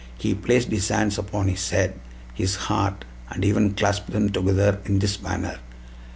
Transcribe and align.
He 0.17 0.33
placed 0.33 0.69
his 0.69 0.87
hands 0.89 1.19
upon 1.19 1.47
his 1.47 1.69
head, 1.69 1.93
his 2.33 2.55
heart, 2.55 3.05
and 3.29 3.45
even 3.45 3.75
clasped 3.75 4.09
them 4.09 4.31
together 4.31 4.79
in 4.85 4.97
this 4.97 5.21
manner." 5.21 5.59